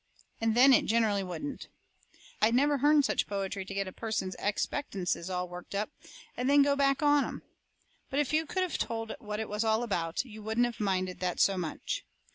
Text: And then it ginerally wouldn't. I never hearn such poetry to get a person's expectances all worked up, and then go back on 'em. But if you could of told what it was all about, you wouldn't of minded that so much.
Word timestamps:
And 0.41 0.55
then 0.55 0.73
it 0.73 0.87
ginerally 0.87 1.21
wouldn't. 1.23 1.67
I 2.41 2.49
never 2.49 2.79
hearn 2.79 3.03
such 3.03 3.27
poetry 3.27 3.65
to 3.65 3.73
get 3.75 3.87
a 3.87 3.91
person's 3.91 4.35
expectances 4.39 5.29
all 5.29 5.47
worked 5.47 5.75
up, 5.75 5.91
and 6.35 6.49
then 6.49 6.63
go 6.63 6.75
back 6.75 7.03
on 7.03 7.23
'em. 7.23 7.43
But 8.09 8.19
if 8.19 8.33
you 8.33 8.47
could 8.47 8.63
of 8.63 8.79
told 8.79 9.13
what 9.19 9.39
it 9.39 9.47
was 9.47 9.63
all 9.63 9.83
about, 9.83 10.25
you 10.25 10.41
wouldn't 10.41 10.65
of 10.65 10.79
minded 10.79 11.19
that 11.19 11.39
so 11.39 11.55
much. 11.55 12.03